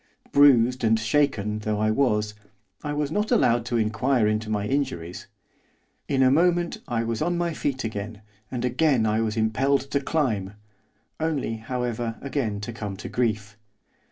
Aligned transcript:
Bruised 0.31 0.83
and 0.83 0.99
shaken 0.99 1.59
though 1.59 1.77
I 1.79 1.91
was, 1.91 2.33
I 2.83 2.91
was 2.91 3.11
not 3.11 3.29
allowed 3.29 3.65
to 3.67 3.77
inquire 3.77 4.25
into 4.25 4.49
my 4.49 4.65
injuries. 4.65 5.27
In 6.07 6.23
a 6.23 6.31
moment 6.31 6.79
I 6.87 7.03
was 7.03 7.21
on 7.21 7.37
my 7.37 7.53
feet 7.53 7.83
again, 7.83 8.23
and 8.49 8.65
again 8.65 9.05
I 9.05 9.21
was 9.21 9.37
impelled 9.37 9.81
to 9.91 9.99
climb, 9.99 10.55
only, 11.19 11.57
however, 11.57 12.15
again 12.19 12.59
to 12.61 12.73
come 12.73 12.97
to 12.97 13.09
grief. 13.09 13.59